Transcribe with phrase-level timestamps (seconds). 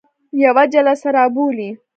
[0.43, 1.69] یوه جلسه را بولي.